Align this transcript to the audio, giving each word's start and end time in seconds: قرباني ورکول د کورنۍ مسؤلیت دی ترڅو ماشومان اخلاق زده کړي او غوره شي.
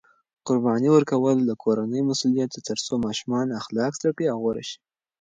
قرباني 0.47 0.89
ورکول 0.93 1.37
د 1.45 1.51
کورنۍ 1.63 2.01
مسؤلیت 2.09 2.49
دی 2.53 2.61
ترڅو 2.67 2.93
ماشومان 3.05 3.47
اخلاق 3.59 3.91
زده 3.99 4.11
کړي 4.15 4.25
او 4.31 4.37
غوره 4.43 4.63
شي. 4.69 4.77